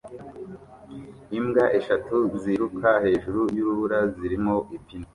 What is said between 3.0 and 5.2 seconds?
hejuru yurubura zirimo ipine